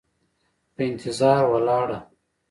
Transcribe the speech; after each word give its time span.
په 0.75 0.81
انتظار 0.91 1.43
ولاړه 1.51 1.99